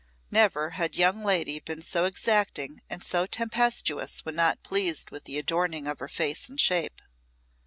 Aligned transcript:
Never 0.31 0.71
had 0.71 0.95
young 0.95 1.23
lady 1.23 1.59
been 1.59 1.83
so 1.83 2.05
exacting 2.05 2.81
and 2.89 3.03
so 3.03 3.27
tempestuous 3.27 4.21
when 4.25 4.33
not 4.33 4.63
pleased 4.63 5.11
with 5.11 5.25
the 5.25 5.37
adorning 5.37 5.85
of 5.85 5.99
her 5.99 6.07
face 6.09 6.49
and 6.49 6.59
shape. 6.59 7.03